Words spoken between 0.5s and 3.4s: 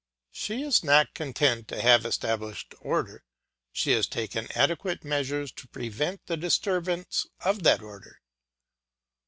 is not content to have established order,